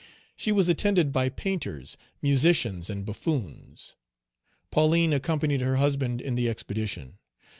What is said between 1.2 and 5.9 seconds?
painters, musicians, and buffoons. Pauline accompanied her